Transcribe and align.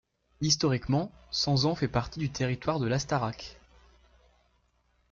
Historiquement, 0.41 1.11
Sansan 1.29 1.75
fait 1.75 1.87
partie 1.87 2.17
du 2.19 2.31
territoire 2.31 2.79
de 2.79 2.87
l'Astarac. 2.87 3.59